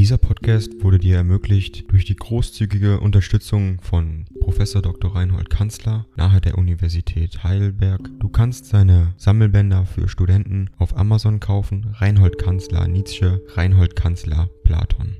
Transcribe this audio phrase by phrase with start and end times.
[0.00, 4.56] Dieser Podcast wurde dir ermöglicht durch die großzügige Unterstützung von Prof.
[4.56, 5.14] Dr.
[5.14, 8.08] Reinhold Kanzler nahe der Universität Heidelberg.
[8.18, 11.94] Du kannst seine Sammelbänder für Studenten auf Amazon kaufen.
[11.98, 15.18] Reinhold Kanzler Nietzsche, Reinhold Kanzler Platon.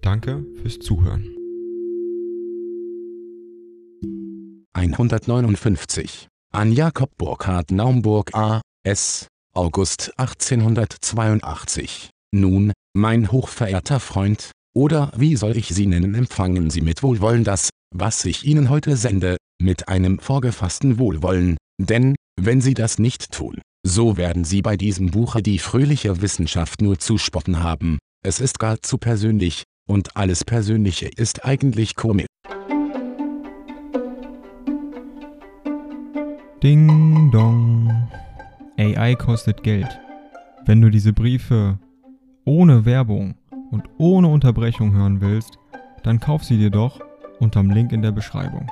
[0.00, 1.26] Danke fürs Zuhören.
[4.74, 8.60] 159 an Jakob Burkhard Naumburg A.
[8.84, 9.26] S.
[9.54, 17.02] August 1882 nun, mein hochverehrter Freund, oder wie soll ich Sie nennen empfangen Sie mit
[17.02, 22.98] Wohlwollen das, was ich Ihnen heute sende, mit einem vorgefassten Wohlwollen, denn, wenn Sie das
[22.98, 27.98] nicht tun, so werden Sie bei diesem Buche die fröhliche Wissenschaft nur zu spotten haben,
[28.24, 32.26] es ist gar zu persönlich, und alles Persönliche ist eigentlich komisch.
[36.62, 38.08] Ding dong.
[38.78, 39.88] AI kostet Geld.
[40.64, 41.78] Wenn du diese Briefe
[42.44, 43.34] ohne Werbung
[43.70, 45.58] und ohne Unterbrechung hören willst,
[46.02, 47.00] dann kauf sie dir doch
[47.40, 48.70] unterm Link in der Beschreibung.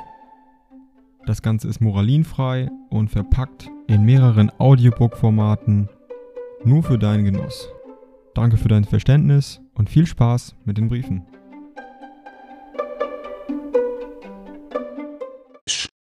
[1.26, 5.88] Das Ganze ist moralinfrei und verpackt in mehreren Audiobook-Formaten
[6.64, 7.68] nur für deinen Genuss.
[8.34, 11.24] Danke für dein Verständnis und viel Spaß mit den Briefen.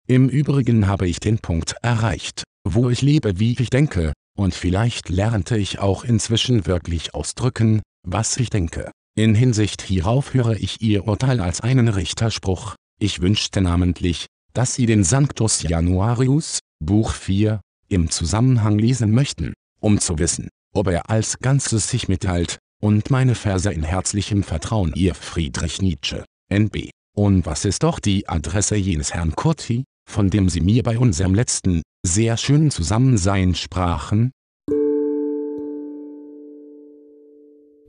[0.09, 5.09] Im Übrigen habe ich den Punkt erreicht, wo ich lebe wie ich denke, und vielleicht
[5.09, 8.91] lernte ich auch inzwischen wirklich ausdrücken, was ich denke.
[9.17, 12.75] In Hinsicht hierauf höre ich Ihr Urteil als einen Richterspruch.
[13.01, 19.99] Ich wünschte namentlich, dass Sie den Sanctus Januarius, Buch 4, im Zusammenhang lesen möchten, um
[19.99, 25.15] zu wissen, ob er als Ganzes sich mitteilt, und meine Verse in herzlichem Vertrauen Ihr
[25.15, 26.91] Friedrich Nietzsche, NB.
[27.17, 31.35] Und was ist doch die Adresse jenes Herrn Curti, von dem Sie mir bei unserem
[31.35, 34.31] letzten, sehr schönen Zusammensein sprachen?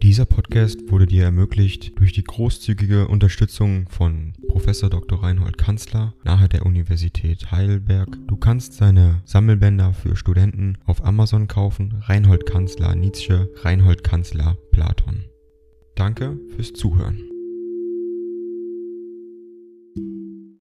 [0.03, 4.65] Dieser Podcast wurde dir ermöglicht durch die großzügige Unterstützung von Prof.
[4.65, 5.21] Dr.
[5.21, 8.17] Reinhold Kanzler nahe der Universität Heidelberg.
[8.27, 12.01] Du kannst seine Sammelbänder für Studenten auf Amazon kaufen.
[12.03, 15.25] Reinhold Kanzler Nietzsche, Reinhold Kanzler Platon.
[15.95, 17.36] Danke fürs Zuhören.